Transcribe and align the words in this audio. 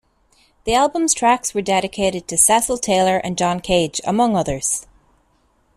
The 0.63 0.73
album's 0.73 1.13
tracks 1.13 1.53
were 1.53 1.61
dedicated 1.61 2.27
to 2.27 2.35
Cecil 2.35 2.79
Taylor 2.79 3.17
and 3.19 3.37
John 3.37 3.59
Cage, 3.59 4.01
among 4.03 4.35
others. 4.35 4.87